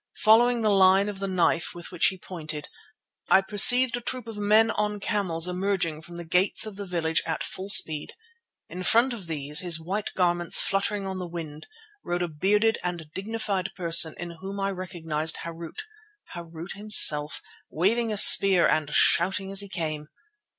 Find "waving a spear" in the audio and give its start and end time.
17.69-18.67